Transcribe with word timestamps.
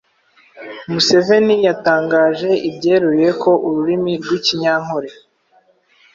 Museveni 0.91 1.55
yatangaje 1.67 2.49
byeruye 2.75 3.29
ko 3.41 3.51
ururimi 3.67 4.13
rw’Ikinyankole 4.21 5.09